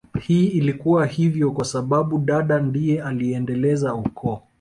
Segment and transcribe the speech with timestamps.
[0.21, 4.41] Hii ilikuwa hivyo kwa sababu dada ndiye anayeendeleza ukoo